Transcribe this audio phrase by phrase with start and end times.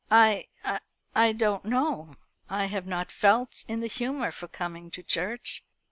[0.09, 0.47] "I
[1.13, 2.15] I don't know.
[2.49, 5.63] I have not felt in the humour for coming to church.